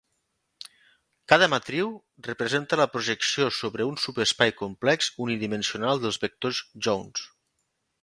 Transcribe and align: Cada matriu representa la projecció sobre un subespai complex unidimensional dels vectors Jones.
Cada 1.33 1.49
matriu 1.53 1.91
representa 2.29 2.79
la 2.81 2.89
projecció 2.95 3.49
sobre 3.59 3.87
un 3.93 4.01
subespai 4.07 4.57
complex 4.65 5.13
unidimensional 5.29 6.07
dels 6.07 6.23
vectors 6.27 6.67
Jones. 6.89 7.33